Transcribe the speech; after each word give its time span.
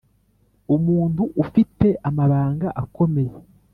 umuntu 0.75 1.23
ufite 1.43 1.87
amabanga 2.09 2.67
akomeye 2.83 3.35